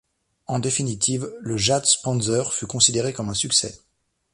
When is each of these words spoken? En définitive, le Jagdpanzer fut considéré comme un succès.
En 0.47 0.57
définitive, 0.57 1.31
le 1.41 1.57
Jagdpanzer 1.57 2.53
fut 2.53 2.65
considéré 2.65 3.13
comme 3.13 3.29
un 3.29 3.35
succès. 3.35 3.77